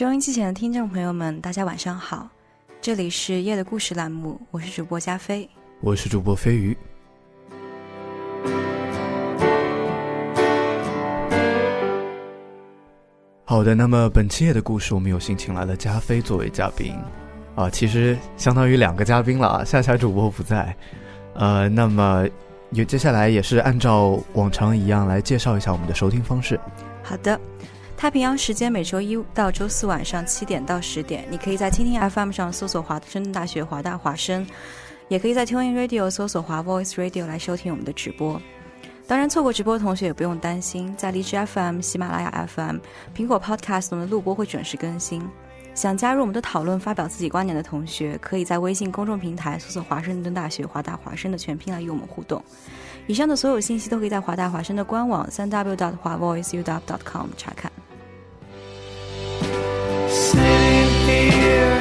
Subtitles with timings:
[0.00, 2.26] 收音机前的听众朋友们，大家晚上好，
[2.80, 5.46] 这里是夜的故事栏目，我是主播加菲，
[5.82, 6.74] 我是主播飞鱼。
[13.44, 16.94] 好的，那么本期夜的故事，我们有幸请来了加菲作为嘉宾，
[17.54, 20.74] 啊，其实相当于两个嘉宾了啊，夏夏主播不在，
[21.34, 22.26] 呃，那么
[22.70, 26.58] 也接下来也是按照往常一样来介绍一下我们的收听方式。
[27.02, 27.38] 好的。
[28.00, 34.46] 太平洋时间每周一到周四晚上七点到十点，你可以在听听 FM 上搜索华盛顿大学华大华声，
[35.08, 38.40] 也可以在 Tuning Radio 搜索华 Voice Radio 来收听我们的直播。
[39.06, 42.78] 当然，错过直播的同学也不用担心，在荔枝 FM、喜马拉雅 FM、
[43.14, 45.22] 苹果 Podcast 我们的录播会准时更新。
[45.74, 52.42] 想加入我们的讨论、发表自己观点的同学，可以在微信公众平台搜索华盛顿大学华大华声的全拼来与我们互动。
[53.06, 57.70] 以上的所有信息都可以在华大华声的官网三 w dot 华 voiceuw dot com 查看
[59.40, 60.38] 查
[61.06, 61.79] 看。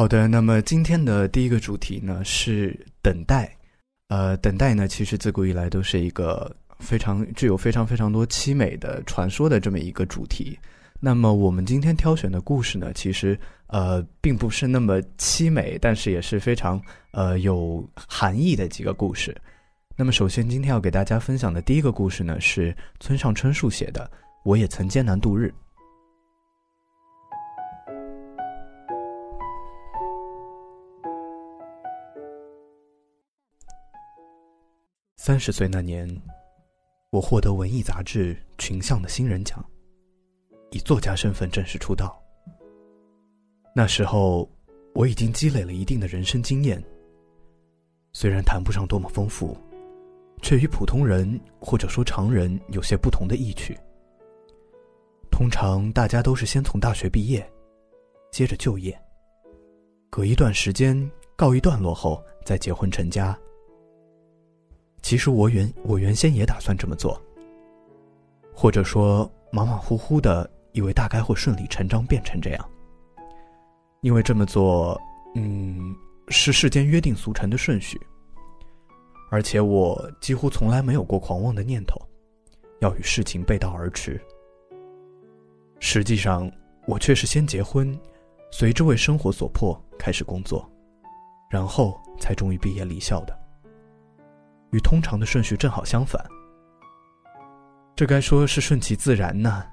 [0.00, 3.54] 好的，那么今天的第一个主题呢是等待。
[4.08, 10.58] 呃，等待呢，其实自古以来都是一个非常具有非常非常多凄美的传说的这么一个主题。
[11.00, 16.80] 那么我们今天挑选的故事呢，其实呃并不是那么凄美，但是也是非常
[17.10, 19.36] 呃有含义的几个故事。
[19.96, 24.10] 那么首先今天要给大家分享的第一个故事呢，是村上春树写的
[24.46, 25.52] 《我也曾艰难度日》。
[35.22, 36.08] 三十岁那年，
[37.10, 39.62] 我获得文艺杂志群像的新人奖，
[40.70, 42.18] 以作家身份正式出道。
[43.76, 44.48] 那时候，
[44.94, 46.82] 我已经积累了一定的人生经验，
[48.14, 49.54] 虽然谈不上多么丰富，
[50.40, 53.78] 却与普通人或者说常人有些不同的意趣。
[55.30, 57.46] 通常大家都是先从大学毕业，
[58.30, 58.98] 接着就业，
[60.08, 60.98] 隔一段时间
[61.36, 63.38] 告一段落后再结婚成家。
[65.02, 67.20] 其实我原我原先也打算这么做，
[68.54, 72.70] 或者说马马虎虎的以为大概会顺理成章变成这样，
[74.02, 75.00] 因为这么做，
[75.34, 75.94] 嗯，
[76.28, 78.00] 是世间约定俗成的顺序。
[79.30, 82.00] 而且我几乎从来没有过狂妄的念头，
[82.80, 84.20] 要与事情背道而驰。
[85.78, 86.50] 实际上，
[86.86, 87.98] 我却是先结婚，
[88.50, 90.68] 随之为生活所迫开始工作，
[91.48, 93.39] 然后才终于毕业离校的。
[94.70, 96.24] 与通常的顺序正好相反，
[97.96, 99.64] 这该说是顺其自然呢，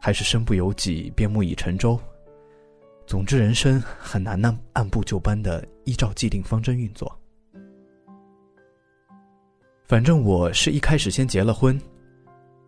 [0.00, 1.98] 还是身不由己便木已成舟？
[3.06, 7.10] 总之，人生很难按按部就班的依照既定方针运作。
[9.86, 11.80] 反正我是一开始先结了婚，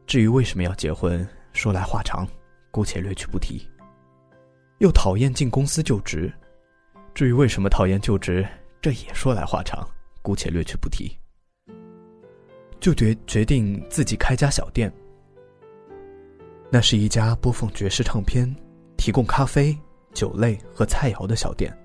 [0.06, 2.26] 至于为什么要结婚，说来话长，
[2.70, 3.69] 姑且略去不提。
[4.78, 6.32] 又讨厌进公司就职，
[7.12, 8.49] 至于为什么讨厌就职，
[8.81, 9.87] 这也说来话长，
[10.22, 11.14] 姑且略去不提。
[12.81, 14.93] 就决决定自己开家小店。
[16.71, 18.53] 那是一家播放爵士唱片、
[18.97, 19.77] 提供咖啡、
[20.12, 21.77] 酒类和菜肴的小店。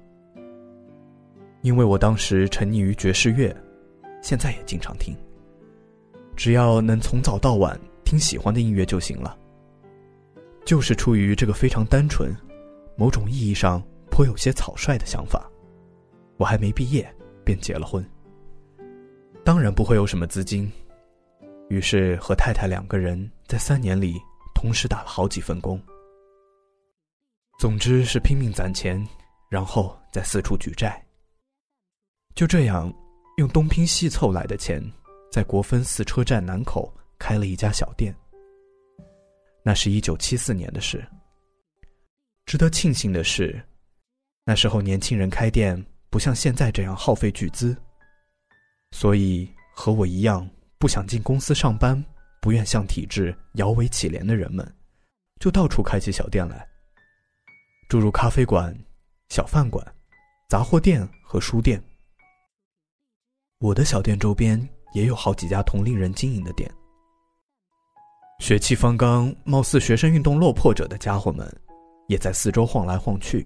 [1.62, 3.56] 因为我当时沉溺于爵士乐，
[4.22, 5.16] 现在也经常听。
[6.36, 9.38] 只要能从早到晚听喜欢的音乐就行了。
[10.64, 12.36] 就是出于这个非常单纯、
[12.96, 15.50] 某种意义上颇有些草率的想法，
[16.38, 17.08] 我还没毕业
[17.44, 18.04] 便结了婚。
[19.44, 20.72] 当然不会有什么资金。
[21.70, 24.16] 于是和太太两个人在三年里
[24.54, 25.82] 同时打了好几份工。
[27.60, 29.02] 总之是拼命攒钱，
[29.50, 31.02] 然后再四处举债。
[32.36, 32.94] 就这样，
[33.38, 34.84] 用东拼西凑来的钱，
[35.32, 38.14] 在国分寺车站南口开了一家小店。
[39.64, 41.04] 那是一九七四年的事。
[42.46, 43.60] 值得庆幸的是，
[44.44, 47.76] 那时候年轻人开店不像现在这样耗费巨资，
[48.92, 50.48] 所以和我一样
[50.86, 52.00] 不想进公司上班、
[52.40, 54.64] 不愿向体制摇尾乞怜的人们，
[55.40, 56.64] 就到处开起小店来。
[57.90, 58.72] 诸如咖啡馆、
[59.30, 59.84] 小饭馆、
[60.48, 61.82] 杂货店和书店。
[63.58, 64.62] 我的小店周边
[64.94, 66.72] 也有好几家同龄人经营的店。
[68.38, 71.52] 血气方刚、貌似学生运动落魄者的家伙们，
[72.10, 73.44] 也在四周晃来晃去。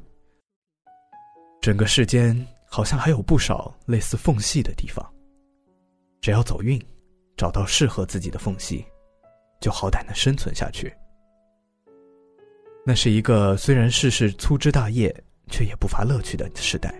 [1.61, 5.09] 整个世间好像还有不少类似缝隙的地方。
[6.19, 6.77] 只要走运，
[7.39, 8.85] 找到适合自己的缝隙，
[9.61, 10.93] 就好歹能生存下去。
[12.85, 15.09] 那是一个虽然世事粗枝大叶，
[15.47, 16.93] 却也不乏乐趣的时代。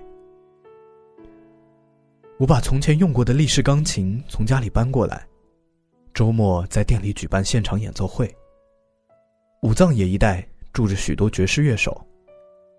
[2.37, 5.27] 我把从前用过的立式钢琴从家里搬过来，
[6.13, 8.33] 周末在店里举办现场演奏会。
[9.63, 12.01] 武藏野一带住着许多爵士乐手，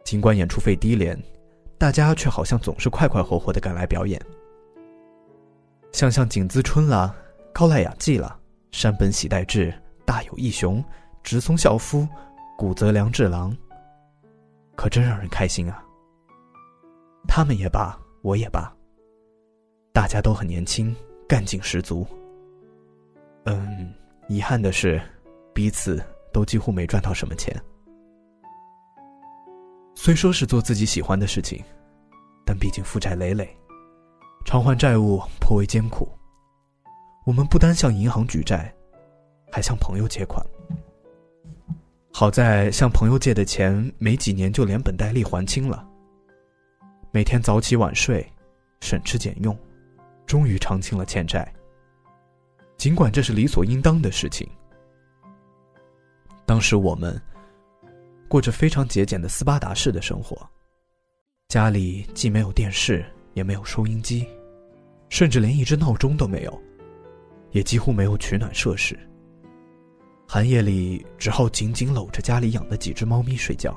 [0.03, 1.15] 尽管演出费低廉，
[1.77, 4.19] 大家却好像总是快快活活的赶来表演。
[5.93, 7.15] 像像景滋春啦、
[7.53, 8.39] 高濑雅纪了、
[8.73, 9.73] 山本喜代志、
[10.05, 10.83] 大友义雄、
[11.23, 12.07] 直松孝夫。
[12.57, 13.57] 古泽良治郎，
[14.77, 15.83] 可真让人开心啊！
[17.27, 18.71] 他们也罢，我也罢，
[19.95, 20.95] 大家都很年轻，
[21.27, 22.07] 干劲十足。
[23.45, 23.95] 嗯，
[24.29, 25.01] 遗憾的是，
[25.55, 26.05] 彼此
[26.35, 27.59] 都几乎没赚到什么钱。
[29.95, 31.65] 虽说是做自己喜欢的事情，
[32.45, 33.57] 但毕竟负债累累，
[34.45, 36.07] 偿还债务颇为艰苦。
[37.31, 38.75] 我们不单向银行举债，
[39.53, 40.45] 还向朋友借款。
[42.13, 45.89] 好在向朋友借的钱没几年就连本带利还清了。
[47.13, 48.29] 每天早起晚睡，
[48.81, 49.57] 省吃俭用，
[50.27, 51.49] 终于偿清了欠债。
[52.77, 54.45] 尽管这是理所应当的事情。
[56.45, 57.17] 当时我们
[58.27, 60.37] 过着非常节俭的斯巴达式的生活，
[61.47, 64.27] 家里既没有电视，也没有收音机，
[65.11, 66.61] 甚至连一只闹钟都没有，
[67.53, 68.99] 也几乎没有取暖设施。
[70.27, 73.77] 寒夜里，只好紧紧搂着家里养的几只猫咪睡觉。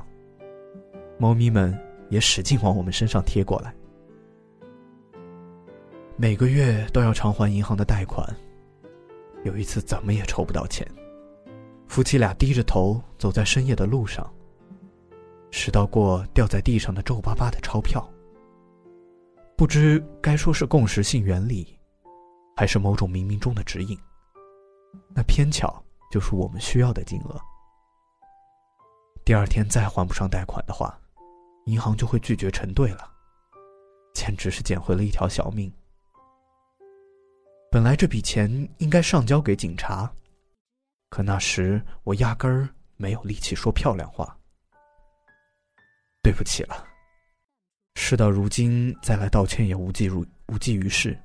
[1.18, 1.78] 猫咪们
[2.10, 3.74] 也使劲往我们身上贴过来。
[6.16, 8.24] 每个月都要偿还银行的贷款，
[9.44, 10.88] 有一次怎么也筹不到钱，
[11.88, 14.32] 夫妻俩低着头走在深夜的路上，
[15.50, 18.08] 拾到过掉在地上的皱巴巴的钞票。
[19.58, 21.76] 不知该说是共识性原理，
[22.56, 23.98] 还是某种冥冥中的指引。
[25.16, 25.84] 那偏巧。
[26.12, 27.42] 就是我们需要的金额。
[29.26, 30.96] 第二天再还不上贷款的话，
[31.66, 33.12] 银行就会拒绝承兑了，
[34.14, 35.74] 简直是捡回了一条小命。
[37.72, 38.48] 本来这笔钱
[38.78, 40.08] 应该上交给警察，
[41.10, 44.38] 可那时我压根儿没有力气说漂亮话。
[46.22, 46.86] 对不起了，
[47.96, 51.20] 事到如今再来道歉也无济如无济于事。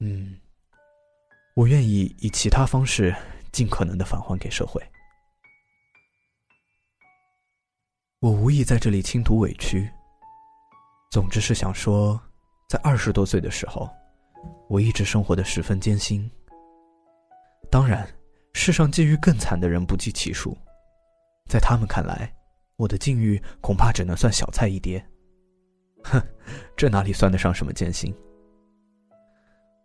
[0.00, 0.36] 嗯，
[1.54, 3.14] 我愿意以其他方式。
[3.50, 4.80] 尽可能的返还给社会。
[8.20, 9.90] 我无意在这里倾吐委屈。
[11.10, 12.20] 总之是想说，
[12.68, 13.88] 在二十多岁的时候，
[14.68, 16.30] 我一直生活的十分艰辛。
[17.70, 18.06] 当然，
[18.52, 20.56] 世上境遇更惨的人不计其数，
[21.48, 22.30] 在他们看来，
[22.76, 25.04] 我的境遇恐怕只能算小菜一碟。
[26.04, 26.22] 哼，
[26.76, 28.14] 这哪里算得上什么艰辛？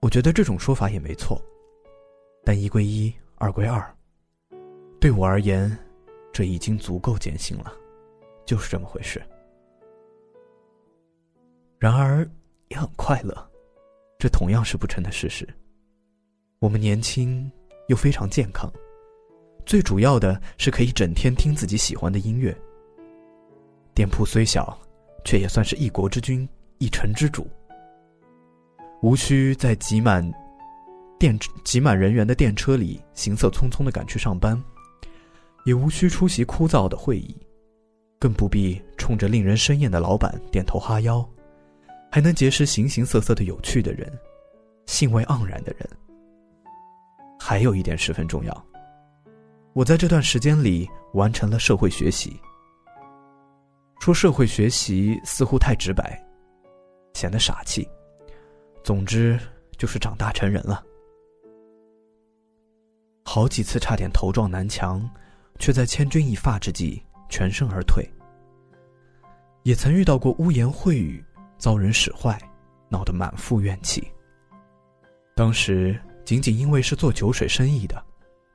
[0.03, 1.41] 我觉得这种说法也没错，
[2.43, 3.11] 但一归一。
[3.37, 3.93] 二归二，
[4.99, 5.77] 对我而言，
[6.31, 7.73] 这已经足够艰辛了，
[8.45, 9.21] 就是这么回事。
[11.77, 12.29] 然而
[12.67, 13.33] 也很快乐，
[14.17, 15.47] 这同样是不争的事实。
[16.59, 17.49] 我们年轻
[17.87, 18.71] 又非常健康，
[19.65, 22.55] 最主要的是可以整天听自己喜欢的音乐。
[23.93, 24.77] 店铺虽小，
[25.25, 27.45] 却也算是一国之君，一城之主，
[29.03, 30.27] 无需在挤满。
[31.19, 34.61] 电挤满人员的电车里，行色匆匆的赶去上班，
[35.65, 37.35] 也无需出席枯燥的会议，
[38.19, 41.25] 更不必冲着令人生厌的老板点头哈腰，
[42.11, 44.11] 还能结识形形色色的有趣的人，
[44.85, 45.87] 兴味盎然的人。
[47.39, 48.65] 还有一点十分重要，
[49.73, 52.37] 我在这段时间里完成了社会学习。
[53.99, 56.21] 说社会学习似乎太直白，
[57.13, 57.87] 显得傻气。
[58.83, 59.39] 总之
[59.77, 60.83] 就是长大成人了。
[63.23, 65.09] 好几次差点头撞南墙，
[65.57, 68.07] 却在千钧一发之际全身而退。
[69.63, 71.23] 也曾遇到过污言秽语，
[71.57, 72.37] 遭人使坏，
[72.89, 74.05] 闹得满腹怨气。
[75.33, 78.03] 当时仅仅因为是做酒水生意的，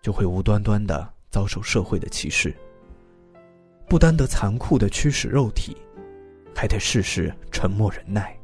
[0.02, 2.54] 就会无端端的遭受社会的歧视。
[3.88, 5.75] 不单得残酷的驱使肉体，
[6.54, 8.38] 还得事事沉默忍耐。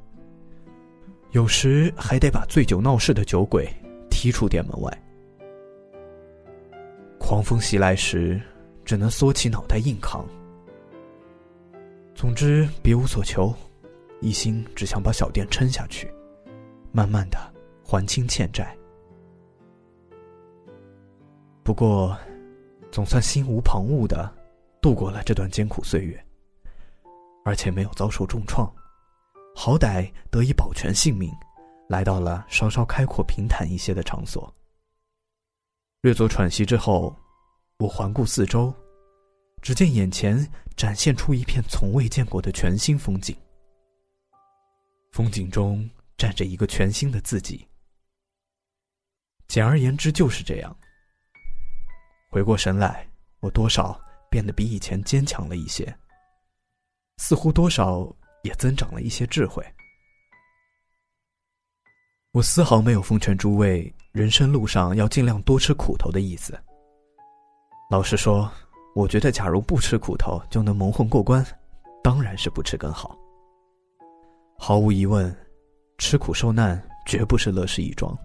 [1.34, 3.68] 有时还得把醉酒闹事的酒鬼
[4.08, 5.02] 踢出店门外。
[7.18, 8.40] 狂风袭来时，
[8.84, 10.24] 只能缩起脑袋硬扛。
[12.14, 13.52] 总之，别无所求，
[14.20, 16.08] 一心只想把小店撑下去，
[16.92, 18.72] 慢慢的还清欠债。
[21.64, 22.16] 不过，
[22.92, 24.32] 总算心无旁骛的。
[24.80, 26.24] 度过了这段艰苦岁月，
[27.42, 28.70] 而且没有遭受重创，
[29.54, 31.32] 好歹得以保全性命，
[31.88, 34.52] 来到了稍稍开阔平坦一些的场所。
[36.02, 37.16] 略作喘息之后，
[37.78, 38.74] 我环顾四周，
[39.62, 40.46] 只见眼前
[40.76, 43.36] 展现出一片从未见过的全新风景。
[45.12, 47.66] 风景中站着一个全新的自己。
[49.48, 50.76] 简而言之，就是这样。
[52.30, 53.08] 回过神来，
[53.40, 54.00] 我多少。
[54.30, 55.96] 变得比以前坚强了一些，
[57.18, 58.12] 似乎多少
[58.44, 59.64] 也增长了一些智慧。
[62.30, 66.56] 我丝毫没有奉劝诸位人生路上要尽量多吃苦头的意思。
[67.90, 68.50] 老实说，
[68.94, 71.44] 我觉得假如不吃苦头就能蒙混过关，
[72.02, 73.16] 当然是不吃更好。
[74.58, 75.34] 毫无疑问，
[75.98, 78.16] 吃苦受难绝不是乐事一桩，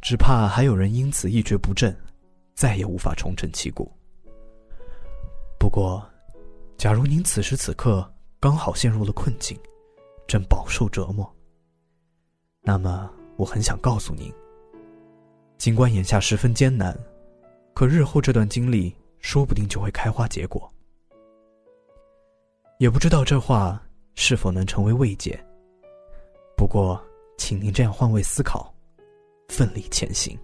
[0.00, 1.96] 只怕还有人因此一蹶不振，
[2.54, 3.90] 再也无法重振旗鼓。
[5.58, 6.06] 不过，
[6.76, 8.11] 假如您此时此刻
[8.42, 9.56] 刚好陷入了困境，
[10.26, 11.32] 正饱受折磨，
[12.60, 14.34] 那么我很想告诉您：
[15.58, 16.92] 尽管眼下十分艰难，
[17.72, 20.68] 可日后这段经历说不定就会开花结果。
[22.78, 23.80] 也不知道这话
[24.16, 25.38] 是否能成为慰藉。
[26.56, 27.00] 不过，
[27.38, 28.74] 请您这样换位思考，
[29.46, 30.36] 奋力前行。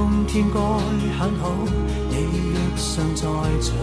[0.00, 0.58] 冬天该
[1.18, 1.52] 很好，
[2.08, 2.14] 你
[2.54, 3.22] 若尚在
[3.60, 3.76] 场。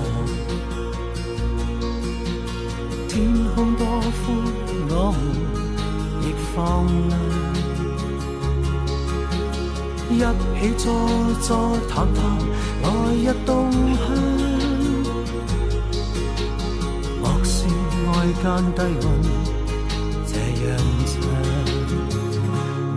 [3.08, 4.26] 天空多宽，
[4.90, 5.22] 我们
[6.24, 6.26] 亦。
[6.56, 6.58] 放
[10.18, 10.86] 亮，一起坐
[11.40, 12.18] 坐谈谈
[12.82, 14.02] 来日动向。
[17.22, 17.54] 莫视
[18.08, 18.10] 外
[18.42, 18.44] 间
[18.74, 19.06] 低温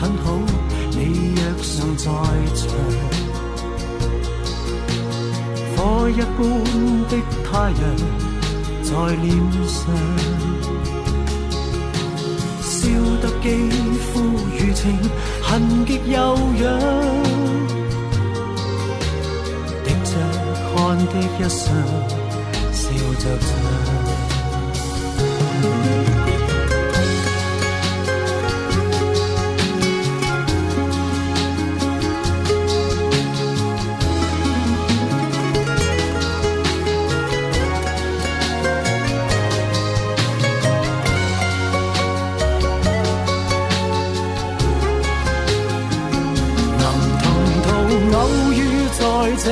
[0.00, 0.26] 很好，
[0.90, 2.04] 你若尚在
[2.54, 2.62] 场，
[5.76, 6.40] 火一般
[7.08, 7.12] 的
[7.44, 7.82] 太阳
[8.82, 8.90] 在
[9.22, 9.26] 脸
[9.66, 9.80] 上。
[12.60, 12.90] 笑
[13.22, 13.46] 得肌
[13.98, 14.10] 肤
[14.58, 14.82] 如情，
[15.42, 16.16] 痕极悠
[16.60, 16.62] 扬，
[19.82, 20.10] 滴着
[20.74, 21.72] 汗的一双，
[22.72, 22.82] 笑
[23.18, 23.24] 着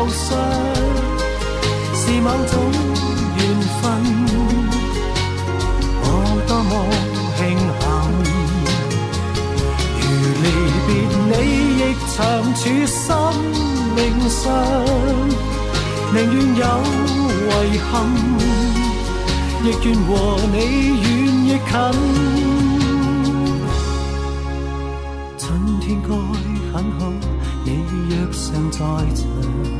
[0.00, 0.28] 球上，
[1.94, 2.54] 是某种
[3.36, 3.40] 缘
[3.82, 3.82] 分。
[6.02, 6.04] 我
[6.48, 6.72] 多么
[7.36, 7.38] 庆
[7.76, 7.84] 幸，
[10.00, 10.02] 如
[10.40, 10.44] 离
[10.86, 10.88] 别
[11.28, 11.32] 你
[11.76, 12.16] 亦长
[12.54, 12.98] 处生
[13.94, 13.98] 命
[14.30, 14.40] 上。
[16.12, 16.64] 宁愿有
[17.66, 17.92] 遗憾，
[19.62, 20.08] 亦愿和
[20.50, 20.56] 你
[21.02, 21.04] 远
[21.44, 21.72] 亦近。
[25.38, 25.46] 春
[25.80, 26.08] 天该
[26.72, 27.00] 很好，
[27.66, 27.68] 你
[28.08, 28.78] 若尚在
[29.14, 29.79] 场。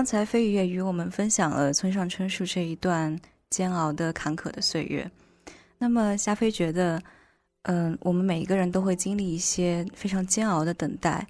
[0.00, 3.14] 刚才飞鱼也与我们分享了村上春树这一段
[3.50, 5.06] 煎熬的坎坷的岁月。
[5.76, 6.98] 那么夏飞觉得，
[7.64, 11.26] 嗯，我们每一个人都会经历一些非常煎熬的等待，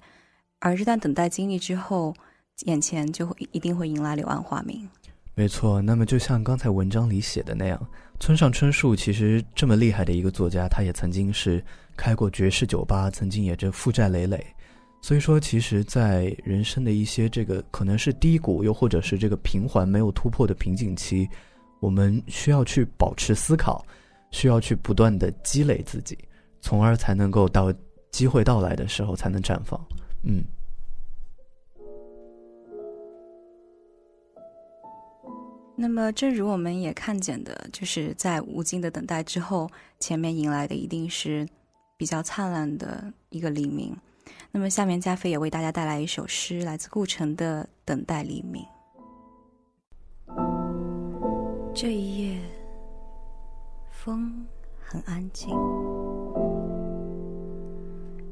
[0.59, 2.15] 而这段等待经历之后，
[2.59, 4.87] 眼前就会一定会迎来柳暗花明。
[5.35, 7.77] 没错，那么就像刚才文章里写的那样，
[8.21, 11.61] 村上春树其实这么厉害的一个作家，他也曾经是
[11.97, 14.41] 开过爵士酒吧，曾经也这负债累累。
[15.03, 21.27] 所以说，其实，在人生的一些这个可能是低谷，又或者是这个平缓没有突破的瓶颈期，
[21.79, 23.83] 我们需要去保持思考，
[24.29, 26.15] 需要去不断的积累自己，
[26.61, 27.73] 从而才能够到
[28.11, 29.79] 机会到来的时候才能绽放。
[30.23, 30.43] 嗯。
[35.75, 39.67] 那么，正如我们也看见的，就是在无尽的等待之后，
[39.99, 41.47] 前面迎来的一定是
[41.97, 43.97] 比较灿烂的一个黎明。
[44.53, 48.61] 那么，下面加菲也为大家带来一首诗，来自顾城的《等待黎明》。
[51.73, 52.37] 这一夜，
[53.89, 54.45] 风
[54.77, 55.55] 很安静，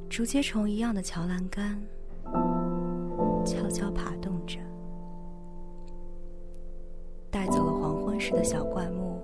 [0.09, 1.81] 竹节虫一样的桥栏杆
[3.45, 4.59] 悄悄爬动着，
[7.31, 9.21] 带走了黄昏时的小灌木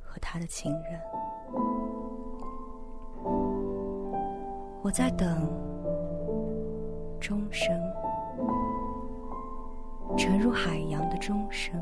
[0.00, 0.98] 和他的情人。
[4.84, 5.48] 我在等
[7.20, 7.72] 钟声，
[10.16, 11.80] 沉入海洋的钟声。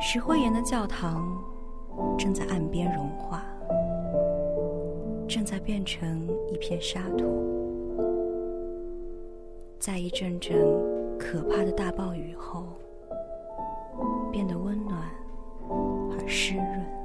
[0.00, 1.22] 石灰岩的教堂
[2.18, 3.42] 正在岸边融化，
[5.28, 7.26] 正在变成一片沙土。
[9.78, 10.56] 在一阵阵
[11.18, 12.64] 可怕的大暴雨后，
[14.32, 14.98] 变得温暖
[16.18, 17.03] 而湿润。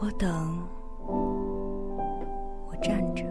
[0.00, 0.62] 我等，
[1.08, 3.24] 我站着，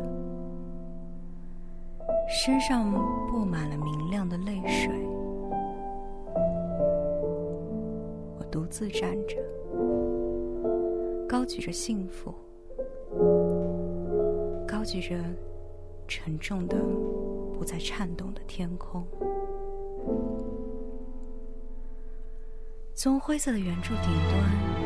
[2.28, 2.92] 身上
[3.30, 4.92] 布满了明亮的泪水。
[8.38, 9.38] 我独自站着，
[11.26, 12.34] 高举着幸福，
[14.68, 15.16] 高举着
[16.06, 16.76] 沉重的、
[17.54, 19.06] 不再颤动的天空。
[22.94, 24.77] 从灰色的圆柱顶端。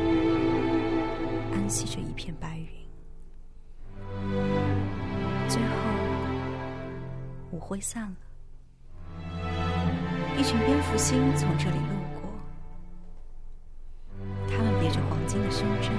[1.62, 2.68] 安息着一片白云，
[5.48, 5.68] 最后
[7.52, 8.16] 舞会散了。
[10.40, 11.84] 一群蝙蝠星从这里路
[12.16, 12.24] 过，
[14.50, 15.92] 他们别着黄金的胸针，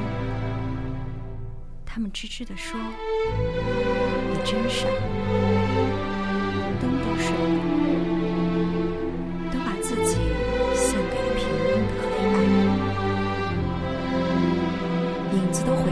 [1.87, 2.77] 他们吱吱地说
[4.35, 4.88] ：“你真傻。”
[6.83, 8.21] 灯都睡了，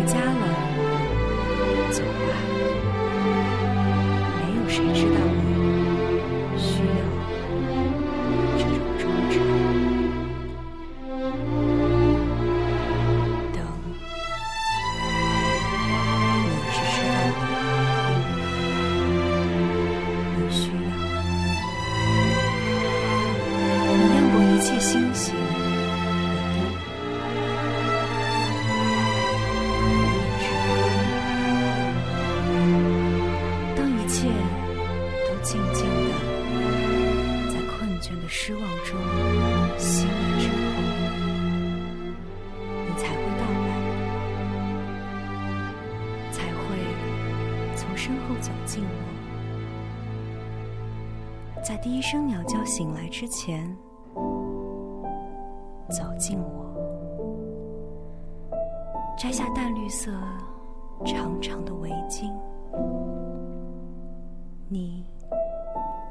[0.01, 0.47] 回家了，
[1.91, 2.33] 走吧，
[4.41, 5.30] 没有谁知道。
[53.21, 53.77] 之前，
[55.91, 56.65] 走近我，
[59.19, 60.11] 摘下淡绿色
[61.05, 62.33] 长长的围巾。
[64.71, 65.05] 你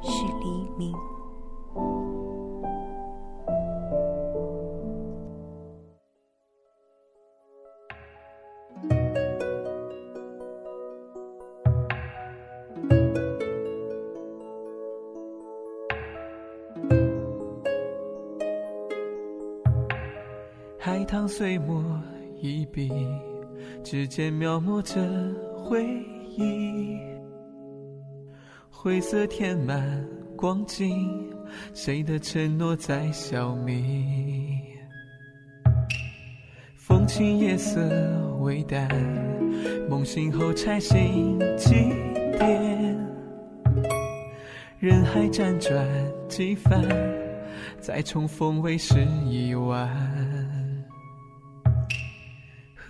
[0.04, 0.95] 是黎明。
[21.30, 21.84] 海棠碎墨
[22.42, 22.92] 一笔，
[23.84, 25.00] 指尖描摹着
[25.56, 25.86] 回
[26.36, 26.98] 忆。
[28.72, 30.04] 灰色填满
[30.36, 31.32] 光景，
[31.76, 34.60] 谁的承诺在消弭？
[36.76, 37.80] 风轻夜色
[38.39, 38.89] 微淡，
[39.88, 41.76] 梦醒后拆信几
[42.39, 42.98] 点？
[44.80, 45.88] 人海辗转
[46.28, 46.84] 几番，
[47.80, 48.96] 再重逢为时
[49.28, 50.09] 已晚。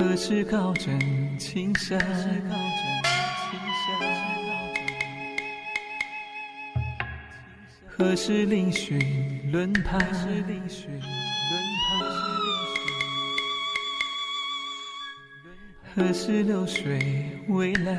[0.02, 0.98] 何时高枕
[1.38, 2.00] 青山？
[7.86, 10.00] 何时嶙峋轮盘？
[15.94, 17.98] 何时流水微澜？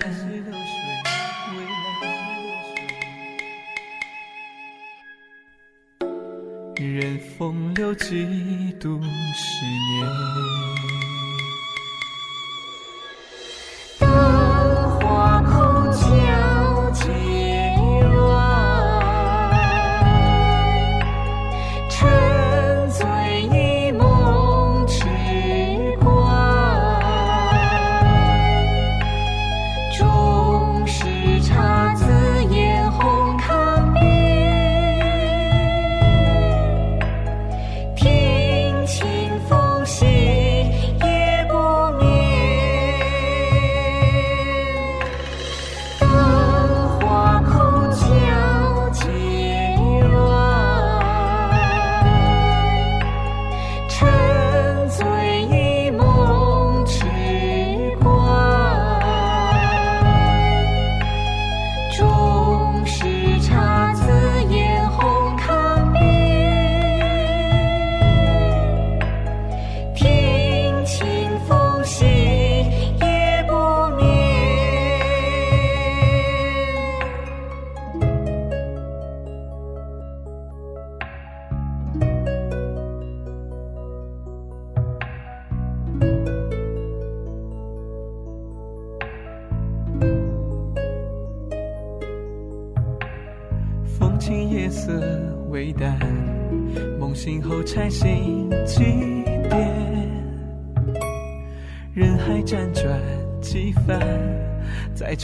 [6.76, 9.02] 任风流几度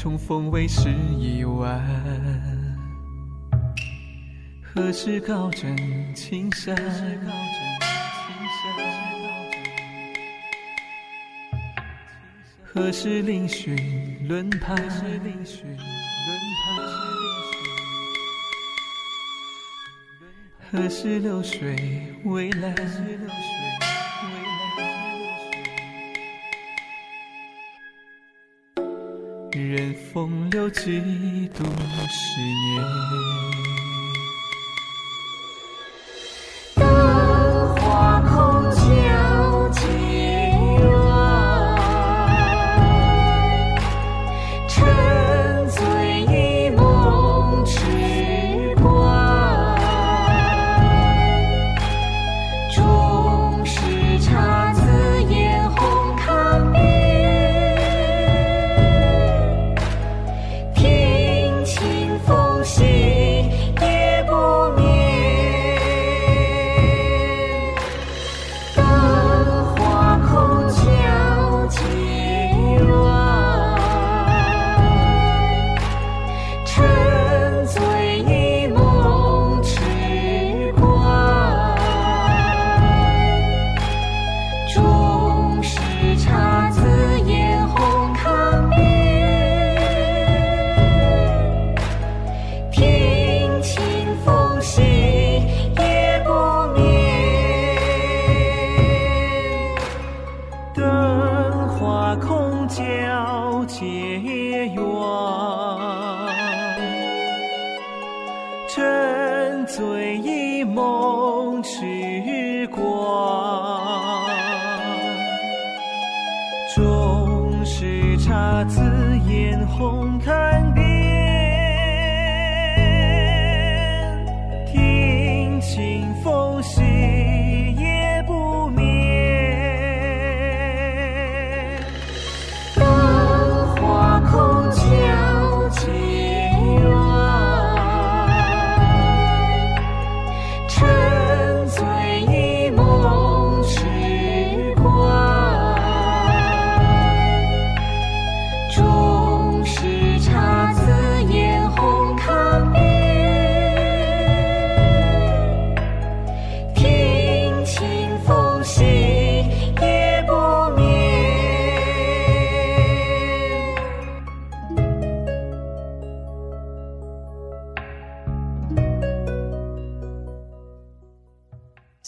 [0.06, 0.88] 重逢为时
[1.18, 1.84] 已晚。
[4.62, 6.76] 何时高枕青山？
[12.62, 14.76] 何时嶙峋轮盘？
[20.70, 22.72] 何时流水微澜？
[30.70, 33.55] 几度思念。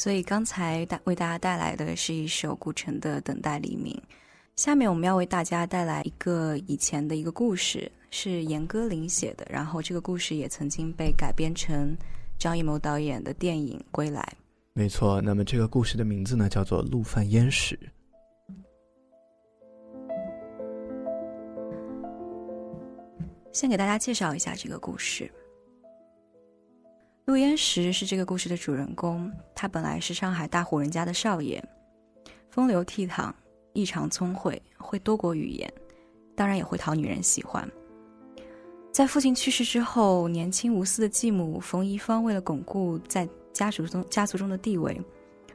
[0.08, 3.92] 所以刚才带为大家带来的是一首顾城的《等待黎明》，
[4.56, 11.94] 下面我们要为大家带来一个以前的一个故事，是严歌苓写的，然后这个故事也曾经被改编成
[12.38, 14.22] 张艺谋导演的电影《归来》。
[14.72, 17.76] 没错，那么这个故事的名字呢，叫做《陆犯焉识》。
[23.52, 25.30] 先给大家介绍一下这个故事。
[27.28, 31.62] 陆焉识是这个故事的主人公，他本来是上海大户人家的少爷，
[32.48, 33.30] 风流倜傥，
[33.74, 35.70] 异常聪慧，会多国语言，
[36.34, 37.70] 当然也会讨女人喜欢。
[38.90, 44.98] 在父亲去世之后，年轻无私的继母冯一芳为了巩固在家族中家族中的地位，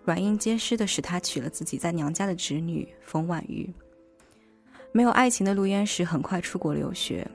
[0.04, 3.68] 软硬兼施的使他娶了自己在娘家的侄女冯婉瑜。
[4.92, 7.28] 没有爱情的陆焉识很快出国留学，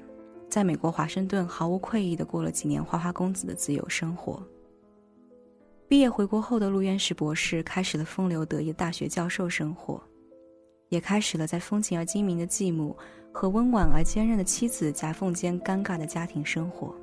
[0.49, 4.43] 在美国华盛顿毫无愧意的过了几年花花公子的自由生活。
[5.87, 10.03] 毕业回国后的陆渊石博士开始了风流得意的大学教授生活，
[10.89, 12.97] 也开始了在风情而精明的继母
[13.33, 16.95] 和温婉而坚韧的妻子夹缝间尴尬的家庭生活。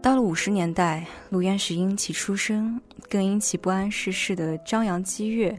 [0.00, 5.58] 到了五十年代，陆渊石因其出身，更因其不谙世事的张扬激越，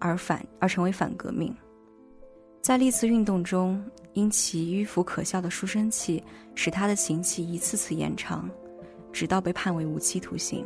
[0.00, 1.54] 而反而成为反革命。
[2.64, 3.78] 在历次运动中，
[4.14, 6.24] 因其迂腐可笑的书生气，
[6.54, 8.48] 使他的刑期一次次延长，
[9.12, 10.64] 直到被判为无期徒刑。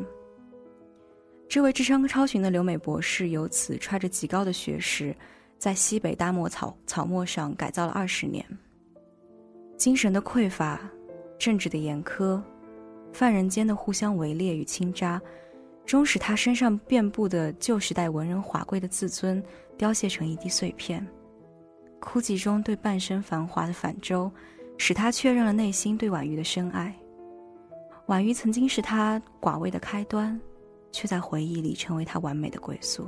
[1.48, 5.12] 这位智商超群的留美博士由此揣着极高的学识，
[5.58, 8.46] 在西北大漠草草漠上改造了二十年。
[9.76, 10.80] 精神的匮乏，
[11.36, 12.40] 政治的严苛，
[13.12, 15.20] 犯人间的互相围猎与倾轧，
[15.84, 19.42] 终使他身上遍布的旧时代文人华贵的自尊
[19.76, 21.04] 凋谢成一地碎片。
[22.00, 24.30] 枯寂中对半生繁华的反周，
[24.76, 26.94] 使他确认了内心对婉瑜的深爱。
[28.06, 30.40] 婉瑜曾经是他寡味的开端，
[30.92, 33.06] 却在回忆里成为他完美的归宿。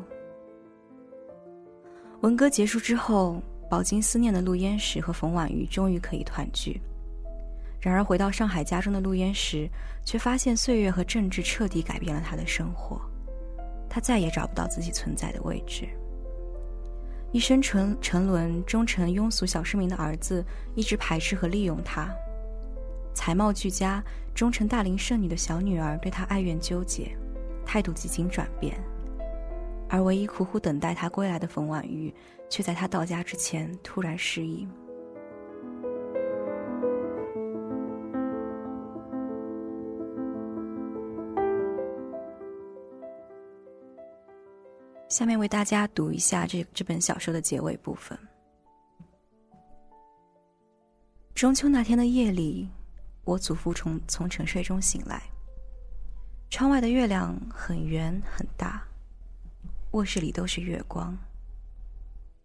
[2.21, 6.79] 文革结束之后，饱经思念的陆焉识和冯婉瑜终于可以团聚。
[7.81, 9.67] 然而回到上海家中的陆焉识，
[10.05, 13.01] 却发现岁月和政治彻底改变了他的生活，
[13.89, 15.89] 他再也找不到自己存在的位置。
[17.33, 22.09] 一生沉沉沦、忠诚庸俗小市民的儿子，一直排斥和利用他；
[23.15, 24.03] 才貌俱佳、
[24.35, 27.17] 忠诚大龄剩女的小女儿，对他爱怨纠结，
[27.65, 28.77] 态度几经转变。
[29.89, 32.13] 而唯一苦苦等待他归来的冯婉瑜，
[32.49, 34.67] 却在他到家之前突然失忆。
[45.11, 48.17] 下面为大家读一下这这本小说的结尾部分。
[51.35, 52.69] 中秋那天的夜里，
[53.25, 55.21] 我祖父从从沉睡中醒来。
[56.49, 58.87] 窗外的月亮很圆很大，
[59.91, 61.17] 卧室里都是月光。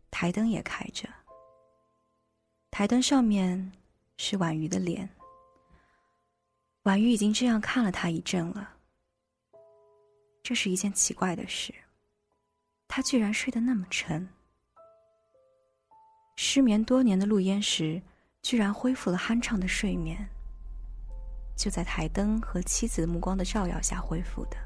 [0.09, 1.07] 台灯也开着，
[2.71, 3.71] 台灯上面
[4.17, 5.07] 是婉瑜的脸。
[6.83, 8.71] 婉瑜已经这样看了他一阵了。
[10.41, 11.71] 这是一件奇怪的事。
[12.87, 14.27] 他居然睡得那么沉。
[16.37, 18.01] 失眠多年的陆焉识，
[18.41, 20.17] 居然恢复了酣畅的睡眠。
[21.55, 24.57] 就在台灯和妻子目光的照耀下恢复的。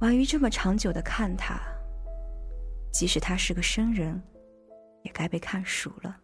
[0.00, 1.58] 婉瑜这么长久的看他，
[2.92, 4.22] 即使他是个生人，
[5.02, 6.16] 也该被看熟了。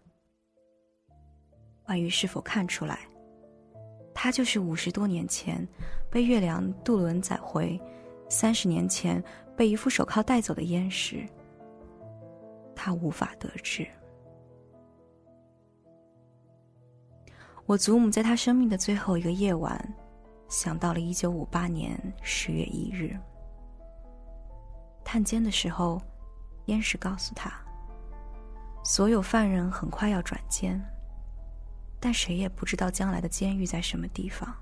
[1.86, 3.00] 婉瑜是否看出来，
[4.14, 5.66] 他就是五十多年前
[6.08, 7.80] 被月亮渡轮载回，
[8.28, 9.22] 三十年前。
[9.56, 11.26] 被一副手铐带走的焉识，
[12.74, 13.86] 他无法得知。
[17.66, 19.94] 我祖母在他生命的最后一个夜晚，
[20.48, 23.16] 想到了一九五八年十月一日，
[25.04, 26.02] 探监的时候，
[26.66, 27.52] 燕石告诉他，
[28.82, 30.80] 所有犯人很快要转监，
[32.00, 34.52] 但谁也不知道将来的监狱在什么地方。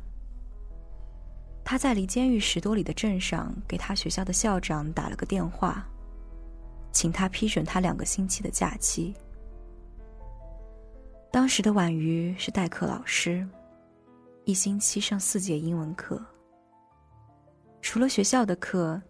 [1.71, 5.87] 他在离监狱十多里的镇上给他学校的校长打了个电话，
[6.91, 9.15] 请他批准他两个星期的假期。
[11.31, 13.49] 当时的婉瑜是代课老师。
[14.45, 16.21] 一星期上四节英文课，
[17.81, 19.01] 除了学校的课，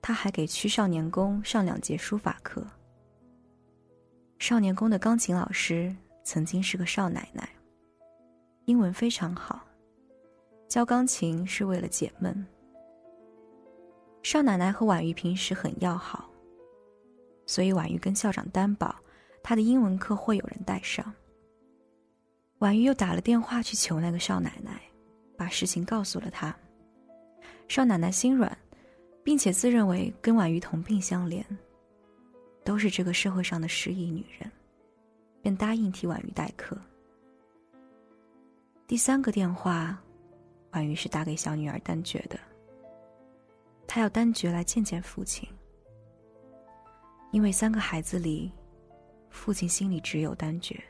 [0.00, 2.66] 他还给区少年宫上两节书法课。
[4.38, 7.46] 少年宫的钢琴老师曾经是个少奶奶，
[8.64, 9.65] 英文非常好，
[10.68, 12.46] 教钢琴是为了解闷。
[14.22, 16.28] 少奶奶和婉瑜平时很要好，
[17.46, 18.94] 所以婉瑜跟校长担保，
[19.42, 21.14] 她的英文课会有人带上。
[22.58, 24.80] 婉瑜又打了电话去求那个少奶奶，
[25.36, 26.54] 把事情告诉了她。
[27.68, 28.56] 少奶奶心软，
[29.22, 31.44] 并且自认为跟婉瑜同病相怜，
[32.64, 34.50] 都是这个社会上的失意女人，
[35.42, 36.76] 便答应替婉瑜代课。
[38.88, 40.00] 第三个电话，
[40.72, 42.38] 婉瑜是打给小女儿丹觉的，
[43.86, 45.48] 她要丹觉来见见父亲，
[47.32, 48.52] 因为三个孩子里，
[49.30, 50.82] 父亲心里只有丹觉。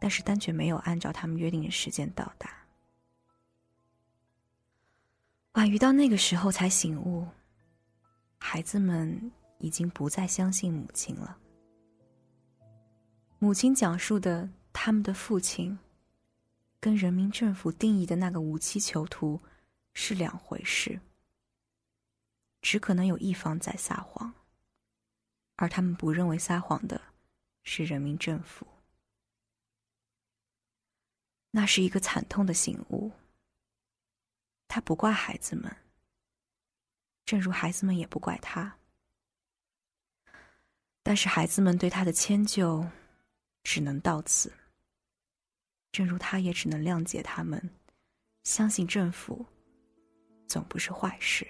[0.00, 2.50] 但是丹觉没有按照他们约定的时间到达。
[5.52, 7.24] 婉瑜到那个时候才醒悟，
[8.38, 11.38] 孩子们已经不再相信母亲了。
[13.38, 15.78] 母亲讲述的他们的父亲，
[16.82, 19.40] 跟人民政府定义的那个无期囚徒
[19.94, 21.00] 是两回事。
[22.60, 24.34] 只可能有一方在撒谎，
[25.54, 27.00] 而他们不认为撒谎的
[27.62, 28.66] 是人民政府。
[31.52, 33.12] 那是一个惨痛的醒悟。
[34.66, 35.76] 他不怪孩子们，
[37.24, 38.76] 正如孩子们也不怪他。
[41.04, 42.84] 但是孩子们对他的迁就，
[43.62, 44.52] 只能到此。
[45.92, 47.70] 正如他也只能谅解他们，
[48.44, 49.44] 相信政府，
[50.46, 51.46] 总不是坏事。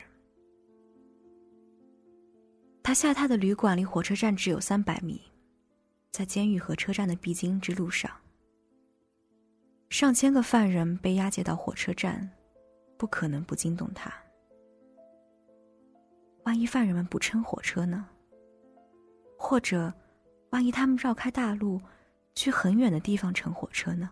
[2.83, 5.23] 他下榻的旅馆离火车站只有三百米，
[6.11, 8.11] 在监狱和车站的必经之路上。
[9.89, 12.29] 上千个犯人被押解到火车站，
[12.97, 14.13] 不可能不惊动他。
[16.43, 18.09] 万一犯人们不乘火车呢？
[19.39, 19.95] 或者，
[20.51, 21.81] 万一他们绕开大路，
[22.35, 24.11] 去很远的地方乘火车呢？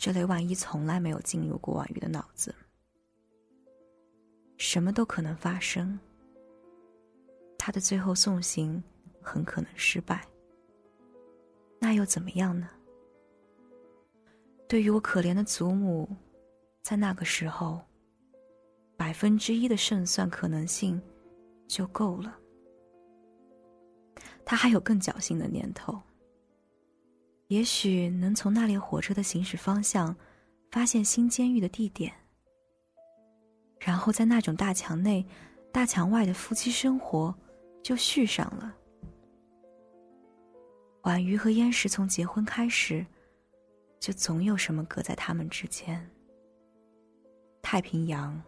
[0.00, 2.54] 这类万一从来没有进入过婉瑜的脑子。
[4.56, 6.00] 什么都可能发生。
[7.58, 8.82] 他的最后送行
[9.20, 10.26] 很可能失败。
[11.78, 12.70] 那又怎么样呢？
[14.66, 16.08] 对于我可怜的祖母，
[16.80, 17.78] 在那个时候，
[18.96, 20.98] 百分之一的胜算可能性
[21.68, 22.38] 就够了。
[24.46, 26.00] 他还有更侥幸的念头，
[27.50, 30.16] 也许能从那列火车的行驶方向
[30.70, 32.12] 发现新监狱的地点，
[33.80, 35.26] 然后在那种大墙内、
[35.70, 37.34] 大墙外的夫妻生活
[37.82, 38.74] 就续上了。
[41.02, 43.06] 婉瑜和燕石从结婚开始。
[44.00, 46.10] 就总有什么隔在他们之间。
[47.60, 48.42] 太平洋，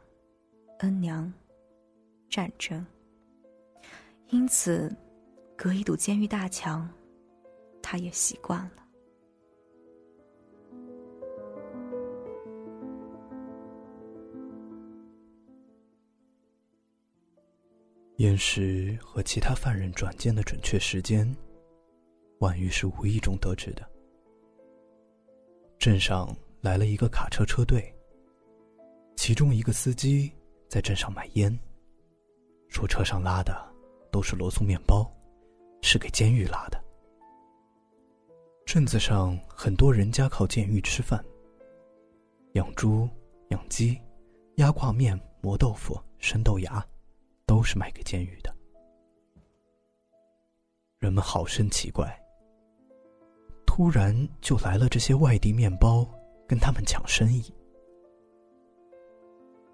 [0.79, 1.31] 恩娘，
[2.31, 2.85] 战争。
[4.31, 4.91] 因此，
[5.55, 6.88] 隔一堵监狱大墙，
[7.83, 8.82] 他也习惯了。
[18.16, 21.27] 燕石和其他犯人转监的准确时间，
[22.38, 23.88] 婉玉是无意中得知的。
[25.79, 27.92] 镇上来了一个卡车车队，
[29.17, 30.31] 其中一个司机
[30.69, 31.58] 在镇上买烟，
[32.69, 33.56] 说车上拉的
[34.13, 35.10] 都是罗宋面包，
[35.81, 36.81] 是给监狱拉的。
[38.67, 41.23] 镇子上很多人家靠监狱吃饭，
[42.52, 43.08] 养猪、
[43.48, 43.98] 养鸡、
[44.56, 46.87] 压挂面、磨豆腐、生豆芽，
[47.63, 48.52] 都是卖给监狱的。
[50.98, 52.13] 人们好生奇怪。
[53.65, 56.04] 突然就来了这些外地面包，
[56.48, 57.54] 跟他们抢生意。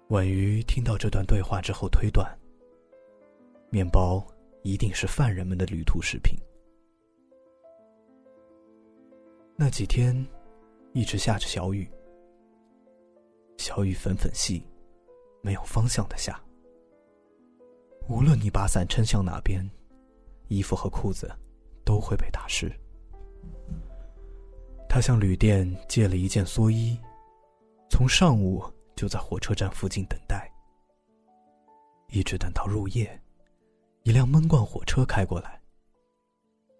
[0.09, 2.31] 婉瑜听到这段对话之后推断，
[3.71, 4.23] 面包
[4.61, 6.37] 一定是犯人们的旅途食品。
[9.55, 10.15] 那几天
[10.93, 11.89] 一直下着小雨，
[13.57, 14.63] 小雨粉粉细，
[15.41, 16.39] 没有方向的下。
[18.09, 19.63] 无论你把伞撑向哪边，
[20.47, 21.31] 衣服和裤子
[21.85, 22.73] 都会被打湿。
[24.89, 26.99] 他向旅店借了一件蓑衣，
[27.87, 28.63] 从上午
[28.95, 30.51] 就在火车站附近等待，
[32.07, 33.21] 一直等到入夜，
[34.01, 35.61] 一辆闷罐火车开过来，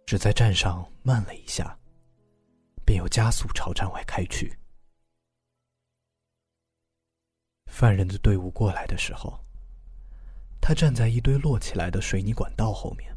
[0.07, 1.77] 只在站上慢了一下，
[2.83, 4.51] 便又加速朝站外开去。
[7.67, 9.39] 犯人的队伍过来的时候，
[10.61, 13.15] 他站在一堆摞起来的水泥管道后面，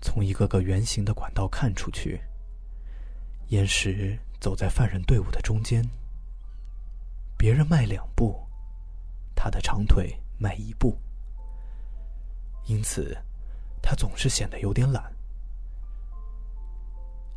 [0.00, 2.20] 从一个个圆形的管道看出去，
[3.48, 5.82] 岩石走在犯人队伍的中间。
[7.36, 8.38] 别人迈两步，
[9.34, 10.98] 他的长腿迈一步，
[12.66, 13.16] 因此
[13.80, 15.10] 他总是显得有点懒。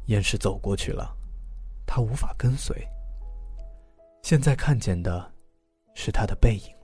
[0.07, 1.15] 岩石走过去了，
[1.85, 2.75] 他无法跟随。
[4.23, 5.31] 现在看见的。
[5.93, 6.80] 是他的背影。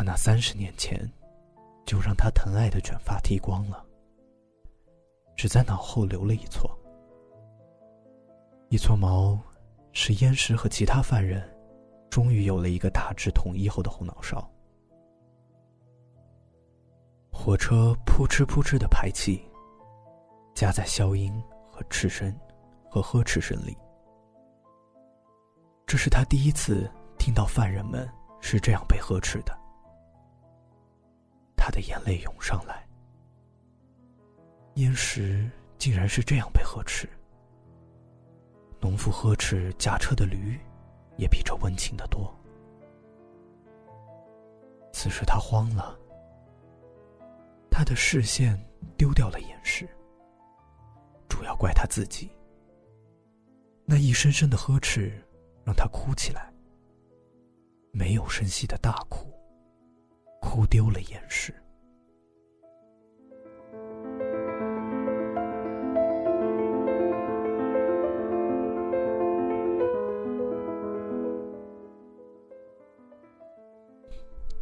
[0.00, 0.98] 他那三十年前
[1.84, 3.84] 就让他疼爱的卷发剃光了，
[5.36, 6.74] 只在脑后留了一撮。
[8.70, 9.38] 一撮毛，
[9.92, 11.46] 是燕石和其他犯人
[12.08, 14.50] 终于有了一个大致统一后的后脑勺。
[17.30, 19.46] 火车扑哧扑哧的排气，
[20.54, 21.30] 夹在消音
[21.70, 22.34] 和斥声
[22.88, 23.76] 和呵斥声里。
[25.86, 29.59] 这是他第一次听到犯人们是这样被呵斥的，
[31.60, 32.88] 他的眼泪涌上来。
[34.76, 37.06] 燕石竟然是这样被呵斥，
[38.80, 40.58] 农夫呵斥驾车的驴，
[41.18, 42.34] 也比这温情的多。
[44.92, 45.96] 此时他慌了，
[47.70, 48.58] 他的视线
[48.96, 49.86] 丢掉了岩石，
[51.28, 52.30] 主要怪他自己。
[53.84, 55.22] 那一声声的呵斥。
[55.62, 56.52] 让他哭起来，
[57.92, 59.29] 没有声息的大哭，
[60.50, 61.54] 哭丢了眼视。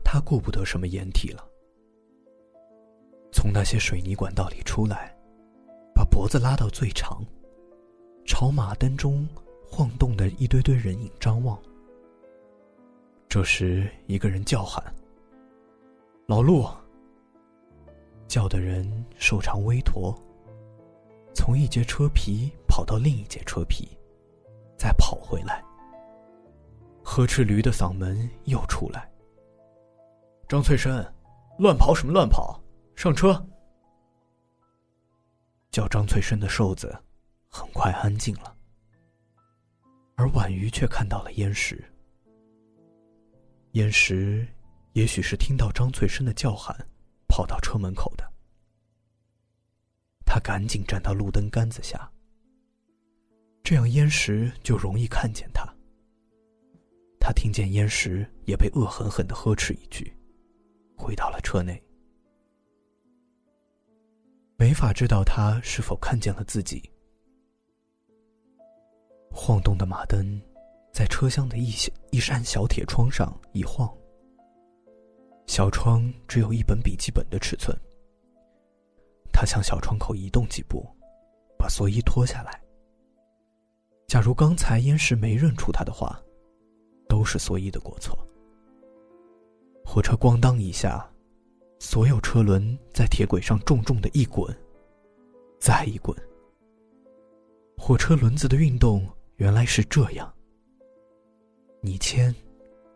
[0.04, 1.42] 他顾不得什么掩体了，
[3.32, 5.16] 从那些水泥管道里出来，
[5.94, 7.24] 把脖子拉到最长，
[8.26, 9.26] 朝马灯中。
[9.70, 11.58] 晃动的一堆堆人影张望。
[13.28, 14.82] 这时，一个人叫喊
[16.28, 16.68] ：“老陆！”
[18.28, 20.14] 叫的人瘦长微驼，
[21.34, 23.88] 从一节车皮跑到另一节车皮，
[24.76, 25.64] 再跑回来。
[27.02, 29.10] 呵斥驴的嗓门又出来
[30.46, 31.02] ：“张翠生，
[31.58, 32.62] 乱跑什么乱跑？
[32.94, 33.42] 上车！”
[35.72, 36.94] 叫张翠生的瘦子
[37.48, 38.54] 很快安静了。
[40.14, 41.82] 而婉瑜却看到了燕石。
[43.72, 44.46] 燕石
[44.92, 46.76] 也许是听到张翠生的叫喊，
[47.28, 48.24] 跑到车门口的。
[50.24, 52.10] 他赶紧站到路灯杆子下，
[53.62, 55.66] 这样燕石就容易看见他。
[57.20, 60.14] 他听见燕石也被恶狠狠的呵斥一句，
[60.96, 61.82] 回到了车内。
[64.56, 66.90] 没法知道他是否看见了自己。
[69.30, 70.40] 晃动的马灯，
[70.92, 71.72] 在车厢的一
[72.10, 73.88] 一扇小铁窗上一晃。
[75.48, 77.76] 小窗只有一本笔记本的尺寸。
[79.32, 80.86] 他向小窗口移动几步，
[81.58, 82.60] 把蓑衣脱下来。
[84.06, 86.20] 假如刚才燕石没认出他的话，
[87.08, 88.16] 都是蓑衣的过错。
[89.84, 91.10] 火车咣当一下，
[91.78, 94.54] 所有车轮在铁轨上重重的一滚，
[95.58, 96.14] 再一滚。
[97.78, 99.04] 火车轮子的运动。
[99.36, 100.34] 原来是这样，
[101.80, 102.34] 你牵，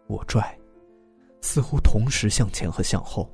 [0.08, 0.58] 我拽，
[1.42, 3.30] 似乎同时向前和向后。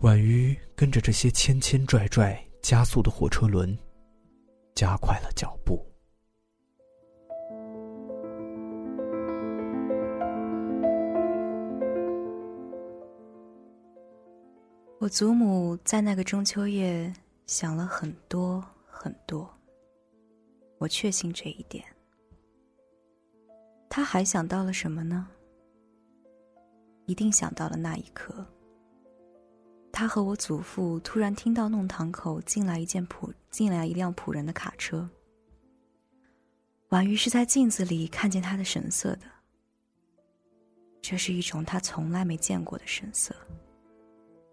[0.00, 3.78] 婉瑜跟着这些牵牵拽拽加速的火车轮，
[4.74, 5.86] 加快了脚步。
[14.98, 17.12] 我祖母在那个中秋夜
[17.46, 19.48] 想了很多很多。
[20.78, 21.84] 我确信这一点。
[23.88, 25.28] 他还想到了什么呢？
[27.06, 28.46] 一定想到了那一刻，
[29.92, 35.08] 他和我祖父突然听到弄堂口进来一件仆进来一辆仆人的卡车。
[36.88, 39.26] 婉瑜是在镜子里看见他的神色的，
[41.02, 43.34] 这是一种他从来没见过的神色，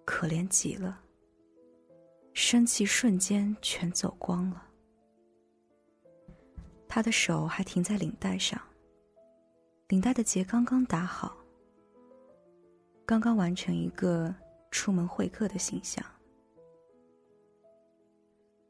[0.06, 1.00] 可怜极了，
[2.34, 4.64] 生气瞬间全走光了。
[6.88, 8.60] 他的手还停在领带上，
[9.88, 11.38] 领带的结刚刚打好，
[13.06, 14.34] 刚刚完成一个
[14.72, 16.04] 出门会客的形象。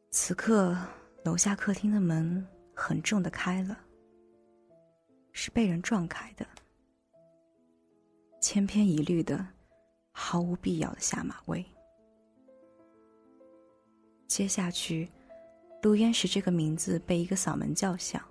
[0.10, 0.78] 此刻，
[1.24, 3.78] 楼下客厅的门很重的开了，
[5.32, 6.46] 是被人撞开的。
[8.42, 9.46] 千篇一律的，
[10.12, 11.64] 毫无必要的下马威。
[14.28, 15.10] 接下去，
[15.84, 18.22] 陆焉识这个名字被一个嗓门叫响，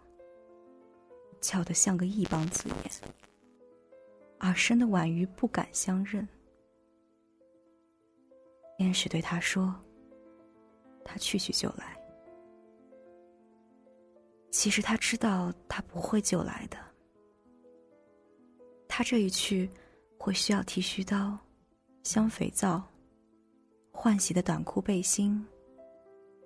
[1.40, 2.90] 叫得像个异邦字眼，
[4.40, 6.26] 耳生的婉瑜不敢相认。
[8.78, 9.74] 燕使对他说
[11.04, 11.96] ：“他去去就来。”
[14.50, 16.78] 其实他知道他不会就来的。
[18.88, 19.70] 他这一去，
[20.18, 21.38] 会需要剃须刀、
[22.02, 22.82] 香肥皂、
[23.92, 25.46] 换洗的短裤、背心，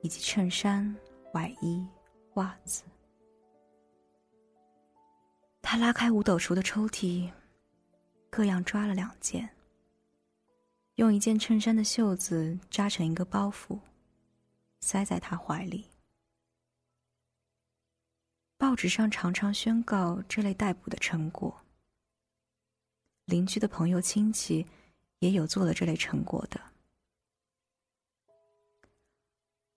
[0.02, 0.94] 以及衬衫、
[1.32, 1.86] 外衣、
[2.34, 2.82] 袜子。
[5.62, 7.30] 他拉开五斗橱的抽屉，
[8.34, 9.48] 各样抓了两件。
[10.96, 13.78] 用一件衬衫的袖子扎成一个包袱，
[14.80, 15.88] 塞在他怀里。
[18.56, 21.62] 报纸上常常宣告这类逮捕的成果。
[23.26, 24.66] 邻居的朋友亲戚
[25.20, 26.60] 也有做了这类成果的。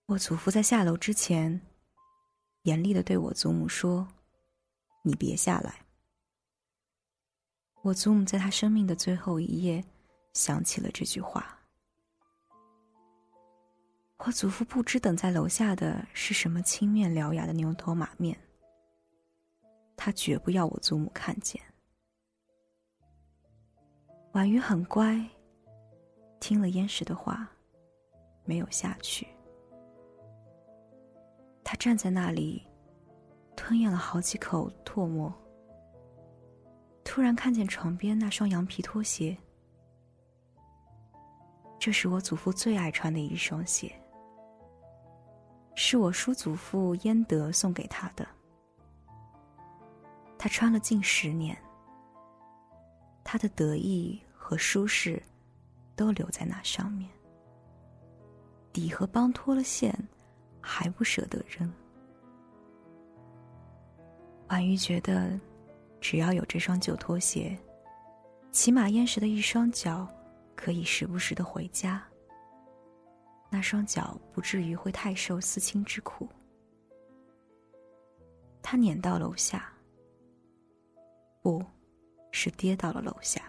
[0.06, 1.60] 我祖父在下楼之前，
[2.62, 4.08] 严厉的对我祖母说
[5.04, 5.82] ：“你别下来。”
[7.82, 9.84] 我祖母在他生命的最后一夜。
[10.34, 11.58] 想起了这句话，
[14.18, 18.38] 我祖父不知等在楼下的是什么青面獠牙的牛头马面，
[19.96, 21.60] 他绝不要我祖母看见。
[24.32, 25.28] 婉瑜很乖，
[26.38, 27.50] 听了燕石的话，
[28.44, 29.26] 没有下去。
[31.64, 32.64] 他站在那里，
[33.56, 35.34] 吞咽了好几口唾沫，
[37.08, 39.34] 突然看见床边那双羊皮拖鞋。
[41.78, 43.90] 这是我祖父最爱穿的一双鞋，
[45.74, 48.28] 是我叔祖父焉德送给他的。
[50.36, 51.56] 他穿了近十年，
[53.24, 55.20] 他的得意和舒适
[55.96, 57.08] 都留在那上面。
[58.70, 59.96] 底和帮脱了线，
[60.60, 61.72] 还不舍得扔。
[64.48, 65.40] 婉瑜觉得，
[66.00, 67.56] 只要有这双旧拖鞋，
[68.52, 70.06] 起码燕石的一双脚。
[70.60, 72.04] 可以时不时的回家。
[73.48, 76.28] 那双脚不至于会太受思亲之苦。
[78.60, 79.72] 他撵到楼下，
[81.40, 81.64] 不，
[82.32, 83.40] 是跌到了楼下。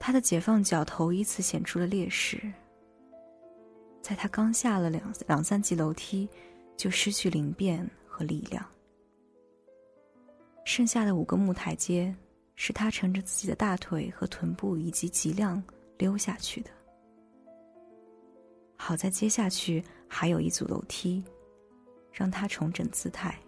[0.00, 2.40] 他的解放脚头一次显出了劣势。
[4.00, 6.26] 在他刚下了两两三级楼梯，
[6.78, 8.66] 就失去灵便和力量。
[10.68, 12.14] 剩下的五个木台阶。
[12.60, 15.62] 是他乘着自己的大腿和臀部以及脊梁
[15.96, 16.70] 溜下去的。
[18.76, 21.22] 好在接下去还有一组楼梯，
[22.12, 23.38] 让他重整姿态，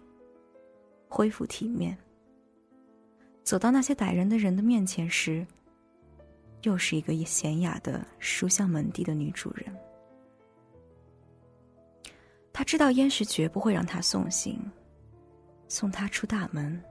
[1.09, 1.97] 恢复体面。
[3.43, 5.45] 走到那些歹人的人的面前时，
[6.61, 9.75] 又是一个娴雅的书香门第的女主人。
[12.53, 14.57] 他知道燕石绝不会让他送行，
[15.67, 16.81] 送他出大门，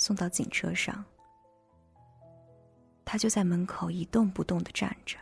[0.00, 1.04] 送到警车上。
[3.04, 5.18] 他就在门口一动不动的站着，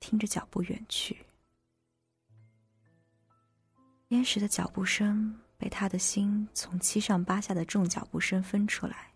[0.00, 1.24] 听着脚步远去。
[4.08, 9.12] 燕石的脚步声被他的心从七上八下的重脚步声分出来。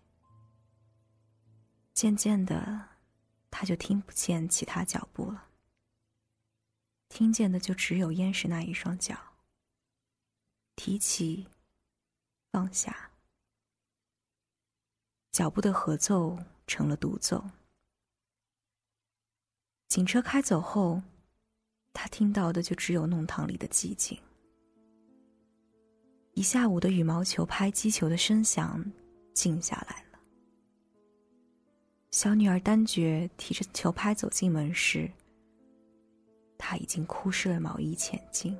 [1.93, 2.87] 渐渐的，
[3.51, 5.49] 他就听不见其他脚步了。
[7.09, 9.19] 听见的就只有燕石那一双脚。
[10.77, 11.45] 提起，
[12.51, 13.06] 放下，
[15.37, 16.35] 脚步的合奏。
[16.65, 17.41] 成了独奏。
[19.87, 21.01] 警车开走后，
[21.93, 24.19] 他听到的就只有弄堂里的寂静。
[26.33, 28.83] 一下午的羽毛球拍击球的声响
[29.33, 30.19] 静下来了。
[32.11, 35.09] 小女儿丹觉提着球拍走进门时，
[36.57, 38.57] 他已经哭湿了毛衣前进。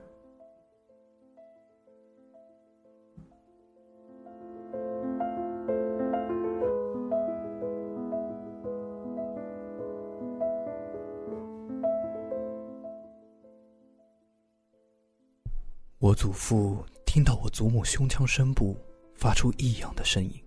[16.07, 18.77] 我祖父听到我祖母胸腔深部
[19.13, 20.41] 发出异样的声音，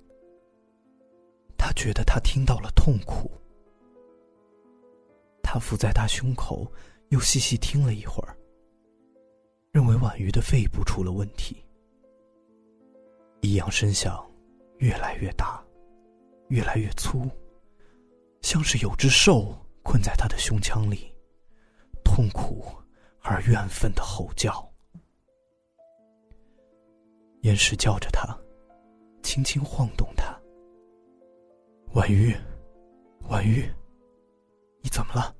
[1.59, 3.31] 他觉得他听到了痛苦。
[5.43, 6.67] 他伏在他胸口，
[7.11, 8.35] 又细细听了一会儿，
[9.71, 11.63] 认为婉瑜的肺部出了问题。
[13.43, 14.27] 异样声响
[14.79, 15.63] 越来越大，
[16.49, 17.29] 越来越粗，
[18.41, 21.13] 像是有只兽困在他的胸腔里，
[22.03, 22.65] 痛苦
[23.21, 24.70] 而怨愤的吼叫。
[27.43, 28.39] 岩石叫着他，
[29.23, 30.39] 轻轻晃动他。
[31.95, 32.35] 婉瑜，
[33.29, 33.67] 婉瑜，
[34.83, 35.35] 你怎么了？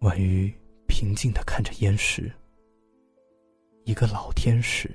[0.00, 0.52] 婉瑜
[0.88, 2.32] 平静的看着岩石，
[3.84, 4.90] 一个老天使。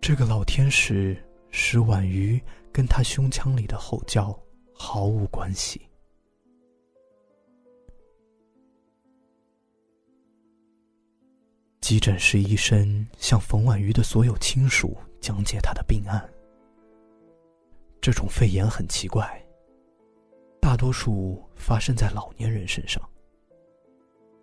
[0.00, 1.16] 这个老天使
[1.50, 4.38] 使婉瑜跟他胸腔里的吼叫
[4.74, 5.86] 毫无关系。
[11.84, 16.26] 急诊室医生向冯婉瑜的所有亲属讲解他的病案。
[18.00, 19.38] 这种肺炎很奇怪。
[20.62, 23.06] 大多数发生在老年人身上，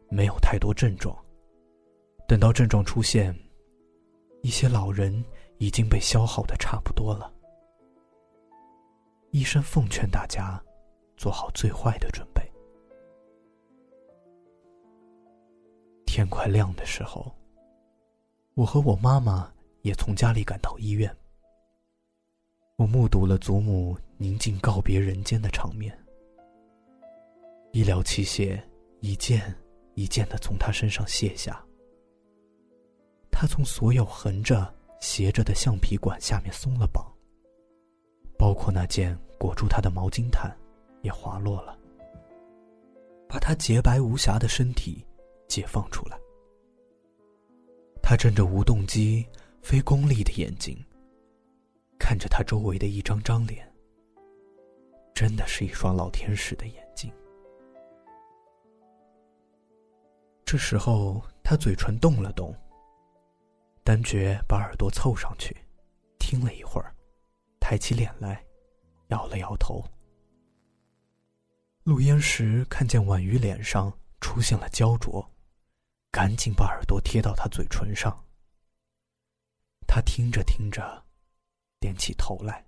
[0.08, 1.18] 没有太多症状。
[2.28, 3.36] 等到症状出现，
[4.44, 5.12] 一些老人
[5.58, 7.34] 已经被消耗的差不多了。
[9.32, 10.64] 医生奉劝大家，
[11.18, 12.51] 做好最坏的准备。
[16.12, 17.34] 天快亮的时候，
[18.53, 19.49] 我和我妈妈
[19.82, 21.09] 也从家里赶到医院。
[22.76, 25.97] 我目睹了祖母宁静告别人间的场面。
[27.72, 28.62] 医疗器械
[28.99, 29.55] 一件
[29.93, 31.64] 一件的从他身上卸下，
[33.32, 37.09] 他从所有横着、斜着的橡皮管下面松了绑，
[38.38, 40.53] 包括那件裹住他的毛巾毯
[41.03, 41.80] 也滑落了，
[43.30, 45.05] 把他洁白无瑕的身体
[45.52, 46.18] 解放出来。
[48.02, 49.28] 他睁着无动机、
[49.62, 50.82] 非功利的眼睛，
[51.99, 53.70] 看着他周围的一张张脸，
[55.14, 57.12] 真的是一双老天使的眼睛。
[60.45, 62.56] 这时候，他嘴唇动了动。
[63.84, 65.54] 丹觉把耳朵凑上去，
[66.18, 66.95] 听了一会儿，
[67.60, 68.41] 抬起脸来，
[69.08, 69.84] 摇了摇头。
[71.84, 73.91] 陆烟石看见婉瑜脸上
[74.22, 75.31] 出现了焦灼，
[76.12, 78.22] 赶紧把耳朵贴到他嘴唇上。
[79.88, 81.03] 他听着听着，
[81.80, 82.66] 点起头来，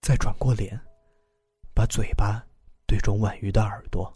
[0.00, 0.78] 再转过脸，
[1.74, 2.44] 把嘴巴
[2.86, 4.12] 对准婉瑜的耳朵。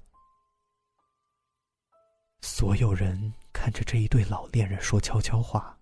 [2.40, 5.78] 所有人看着这一对老恋人说悄悄话。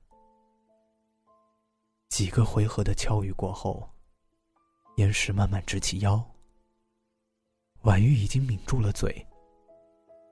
[2.11, 3.89] 几个回合的敲语过后，
[4.97, 6.23] 岩石慢慢直起腰。
[7.83, 9.27] 婉瑜已经抿住了嘴，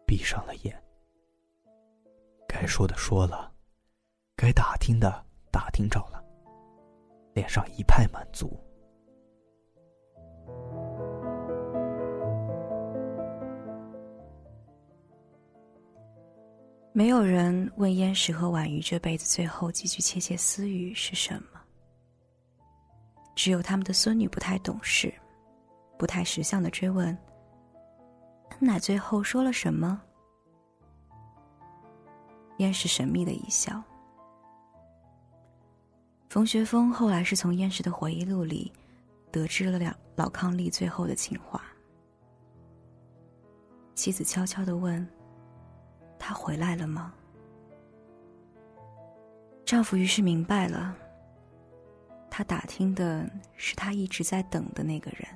[0.06, 0.82] 闭上了眼。
[2.48, 3.52] 该说的说了，
[4.34, 6.24] 该打听的打听着了，
[7.34, 8.58] 脸上一派满足。
[16.92, 21.60] 没有人问燕石和婉瑜这辈子最后几句窃窃私语是什么。
[23.36, 25.14] 只有他们的孙女不太懂事，
[25.96, 27.06] 不太识相的追问
[28.50, 30.02] ：“恩奶最后说了什么？”
[32.58, 33.82] 燕石神秘的一笑。
[36.28, 38.70] 冯学峰后来是从燕石的回忆录里
[39.32, 41.62] 得知了老康利最后的情话。
[43.94, 45.04] 妻子悄悄的问。
[46.20, 47.14] 他回来了吗？
[49.64, 50.94] 丈夫于是明白了，
[52.28, 55.26] 他打听的是他一直在等的那个人。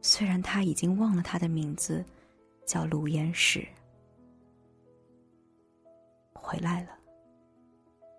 [0.00, 2.02] 虽然他已经忘了他的名字，
[2.66, 3.68] 叫陆延石。
[6.44, 6.90] 回来了。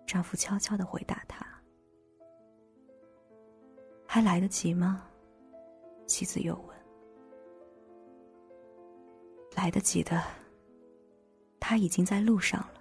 [0.04, 1.46] 丈夫悄悄的回答他
[4.06, 5.08] ：“还来得及吗？”
[6.06, 6.76] 妻子又问
[9.56, 10.20] ：“来得及的。”
[11.60, 12.80] 他已经在路上了。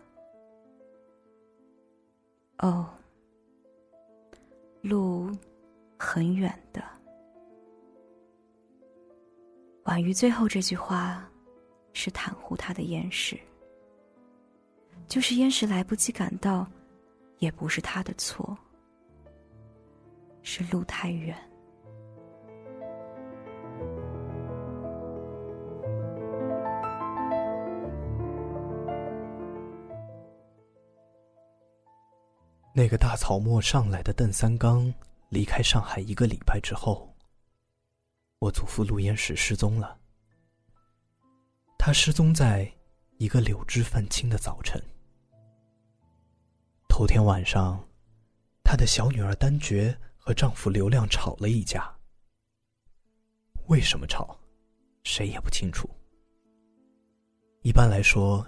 [2.60, 2.90] 哦，
[4.82, 5.30] 路
[5.98, 6.84] 很远的。
[9.86, 11.28] 婉瑜最后这句话，
[11.94, 13.40] 是袒护他的燕石。
[15.08, 16.68] 就是燕石来不及赶到，
[17.40, 18.58] 也不是他的错，
[20.42, 21.36] 是路太远。
[32.74, 34.94] 那个大草漠上来的邓三刚
[35.30, 37.16] 离开上海一个礼拜之后，
[38.40, 39.98] 我祖父陆延石失踪了。
[41.78, 42.70] 他失踪在
[43.18, 44.82] 一个柳枝泛青的早晨。
[46.98, 47.78] 头天晚上，
[48.64, 51.94] 他的小女儿丹珏和丈夫刘亮吵了一架。
[53.68, 54.40] 为什么吵，
[55.04, 55.90] 谁也不清楚。
[57.64, 58.48] 一般来说，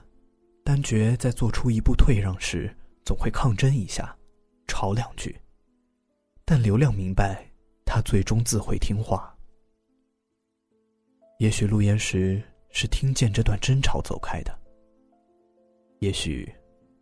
[0.64, 2.74] 丹珏在做出一步退让时，
[3.04, 4.18] 总会抗争一下。
[4.66, 5.38] 吵两句，
[6.46, 7.52] 但刘亮明白，
[7.84, 9.38] 他最终自会听话。
[11.40, 14.58] 也许陆岩石是听见这段争吵走开的。
[16.00, 16.50] 也许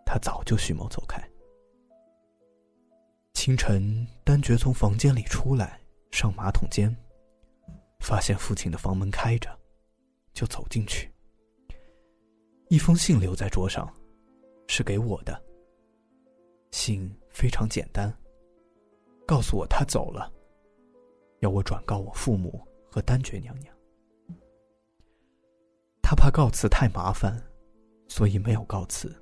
[0.07, 1.23] 他早就蓄谋走开。
[3.45, 5.79] 清晨，丹珏从房间里出来，
[6.09, 6.91] 上马桶间，
[7.99, 9.55] 发现父亲的房门开着，
[10.33, 11.13] 就走进去。
[12.69, 13.87] 一封信留在桌上，
[14.67, 15.39] 是给我的。
[16.71, 18.11] 信非常简单，
[19.27, 20.33] 告诉我他走了，
[21.41, 23.71] 要我转告我父母和丹珏娘娘。
[26.01, 27.39] 他怕告辞太麻烦，
[28.07, 29.15] 所以没有告辞。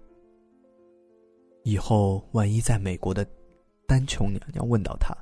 [1.66, 3.28] 以后万一在美国的
[3.94, 5.16] 丹琼娘娘问到他，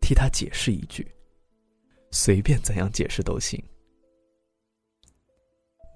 [0.00, 1.12] 替他解释一句，
[2.12, 3.60] 随便怎样解释都行。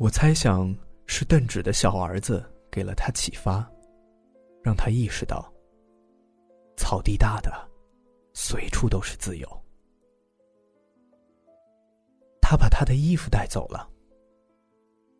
[0.00, 0.76] 我猜想
[1.06, 3.64] 是邓芷的小儿子给了他启发，
[4.60, 5.48] 让他意识到，
[6.76, 7.52] 草地大的，
[8.32, 9.48] 随处都是自由。
[12.42, 13.88] 他把他的衣服带走了。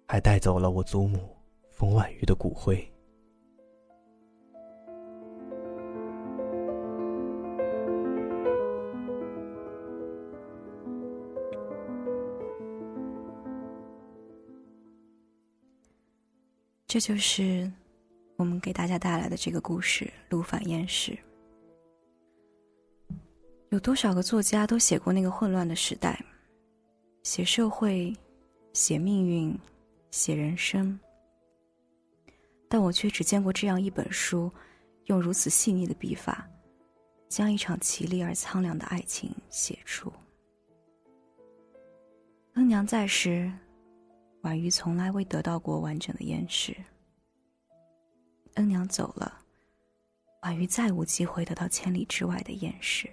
[0.09, 1.37] 还带走了我祖母
[1.71, 2.85] 冯婉瑜的骨灰。
[16.95, 17.69] 这就是
[18.37, 21.11] 我们给大家带来的这个故事《陆反燕时》。
[23.71, 26.25] 有多少个作家都写过那个混乱的时代，
[27.25, 28.15] 写社会，
[28.75, 29.59] 写命运。
[30.13, 30.97] 写人生，
[32.69, 34.49] 但我却只见过这样一本书，
[35.07, 36.49] 用如此细腻的笔法，
[37.29, 40.13] 将一场绮丽而苍凉的爱情写出。
[42.53, 43.53] 恩娘在时，
[44.45, 46.77] 婉瑜从来未得到过完整的燕时。
[48.57, 49.41] 恩娘走了，
[50.43, 53.09] 婉瑜再无机会得到千里之外的燕时。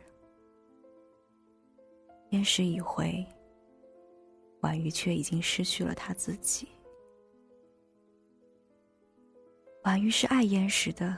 [2.31, 3.25] 燕时已回，
[4.59, 6.67] 婉瑜却已经失去了她自己。
[9.85, 11.17] 婉瑜是爱燕时的，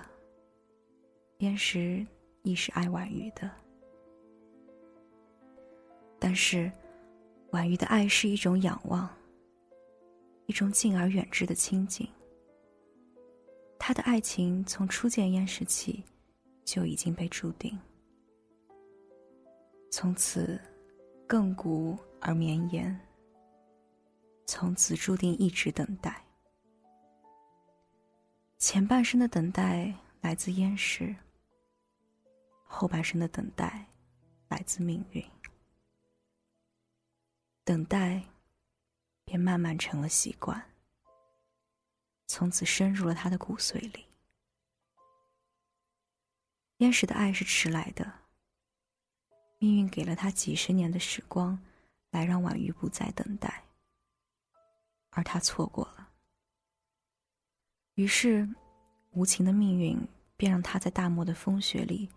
[1.39, 2.05] 燕时
[2.43, 3.49] 亦是爱婉瑜的。
[6.19, 6.71] 但是，
[7.49, 9.09] 婉瑜的爱是一种仰望，
[10.45, 12.07] 一种近而远之的亲近。
[13.79, 16.03] 他的爱情从初见燕时起，
[16.63, 17.77] 就已经被注定，
[19.91, 20.59] 从此
[21.27, 22.97] 亘古而绵延，
[24.45, 26.23] 从此注定一直等待。
[28.57, 31.13] 前半生的等待来自烟时，
[32.63, 33.85] 后半生的等待
[34.47, 35.21] 来自命运。
[37.65, 38.23] 等待，
[39.25, 40.63] 便慢慢成了习惯，
[42.27, 44.05] 从此深入了他的骨髓里。
[46.77, 48.11] 天使的爱是迟来的，
[49.57, 51.57] 命运给了他几十年的时光，
[52.11, 53.63] 来让婉瑜不再等待，
[55.11, 56.09] 而他错过了。
[57.95, 58.49] 于是，
[59.11, 59.97] 无情的命运
[60.35, 62.09] 便让他在大漠的风雪里，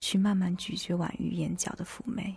[0.00, 2.34] 去慢慢咀嚼婉瑜眼角的妩媚。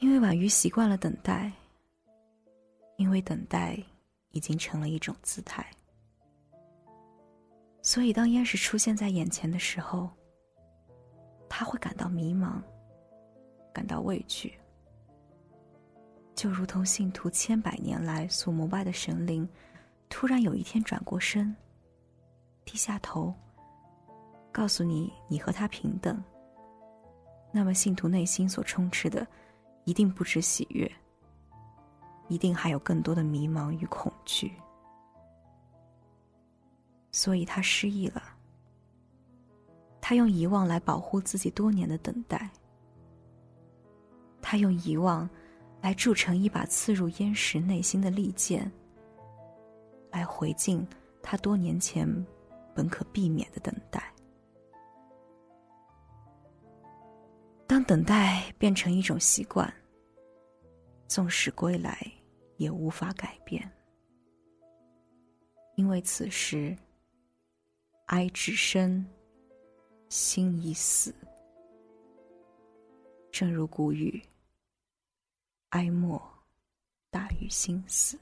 [0.00, 1.50] 因为婉瑜习惯了等待，
[2.96, 3.76] 因为等待
[4.30, 5.68] 已经成了一种姿态，
[7.82, 10.08] 所以当燕时出现在眼前的时候，
[11.48, 12.62] 他会感到迷茫，
[13.72, 14.56] 感到畏惧。
[16.36, 19.48] 就如同信徒千百年来所膜拜的神灵，
[20.08, 21.54] 突然有一天转过身，
[22.64, 23.34] 低下头，
[24.52, 26.22] 告诉你你和他平等。
[27.50, 29.26] 那么信徒内心所充斥的，
[29.88, 30.90] 一定不止喜悦，
[32.28, 34.52] 一定还有更多的迷茫与恐惧。
[37.10, 38.22] 所以他失忆了，
[39.98, 42.50] 他用遗忘来保护自己多年的等待，
[44.42, 45.26] 他用遗忘。
[45.80, 48.68] 来铸成一把刺入燕石内心的利剑，
[50.10, 50.84] 来回敬
[51.22, 52.04] 他多年前
[52.74, 54.12] 本可避免的等待。
[57.68, 59.72] 当等待变成一种习惯，
[61.06, 62.00] 纵使归来
[62.56, 63.70] 也无法改变，
[65.76, 66.74] 因为此时
[68.06, 69.06] 哀至深，
[70.08, 71.14] 心已死。
[73.30, 74.20] 正如古语。
[75.70, 76.18] 哀莫
[77.10, 78.18] 大于心死。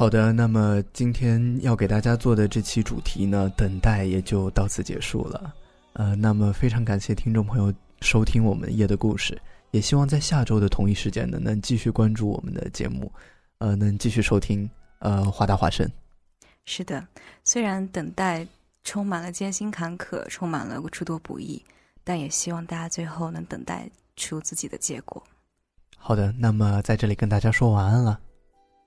[0.00, 5.54] 好的，那么今天要给大家做的这期主题呢，等待也就到此结束了。
[5.92, 7.70] 呃，那么非常感谢听众朋友
[8.00, 9.38] 收听我们夜的故事，
[9.72, 13.12] 也希望在下周的同一时间呢，能继续关注我们的节目，
[13.58, 14.66] 呃，能继续收听
[15.00, 15.86] 呃华大华声。
[16.64, 17.06] 是的，
[17.44, 18.46] 虽然等待
[18.82, 21.62] 充满了艰辛坎坷，充满了诸多不易，
[22.02, 23.86] 但也希望大家最后能等待
[24.16, 25.22] 出自己的结果。
[25.98, 28.18] 好的，那么在这里跟大家说晚安了。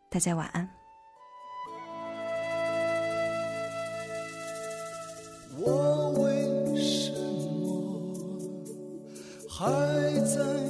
[0.10, 0.68] 大家晚安。
[9.64, 9.72] 还
[10.26, 10.63] 在